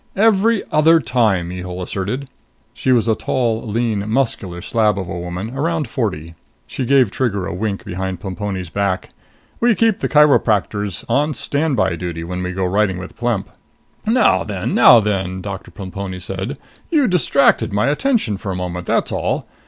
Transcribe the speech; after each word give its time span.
"Every 0.15 0.63
other 0.71 0.99
time!" 0.99 1.49
Mihul 1.49 1.79
asserted. 1.79 2.27
She 2.73 2.91
was 2.91 3.07
a 3.07 3.13
tall, 3.13 3.67
lean, 3.67 4.09
muscular 4.09 4.59
slab 4.59 4.97
of 4.97 5.07
a 5.07 5.19
woman, 5.19 5.55
around 5.55 5.87
forty. 5.87 6.33
She 6.65 6.87
gave 6.87 7.11
Trigger 7.11 7.45
a 7.45 7.53
wink 7.53 7.85
behind 7.85 8.19
Plemponi's 8.19 8.71
back. 8.71 9.11
"We 9.59 9.75
keep 9.75 9.99
the 9.99 10.09
chiropractors 10.09 11.05
on 11.07 11.35
stand 11.35 11.75
by 11.75 11.95
duty 11.97 12.23
when 12.23 12.41
we 12.41 12.51
go 12.51 12.65
riding 12.65 12.97
with 12.97 13.15
Plemp." 13.15 13.49
"Now 14.03 14.43
then! 14.43 14.73
Now 14.73 15.01
then!" 15.01 15.39
Doctor 15.39 15.69
Plemponi 15.69 16.19
said. 16.19 16.57
"You 16.89 17.07
distracted 17.07 17.71
my 17.71 17.85
attention 17.89 18.37
for 18.37 18.51
a 18.51 18.55
moment, 18.55 18.87
that's 18.87 19.11
all. 19.11 19.45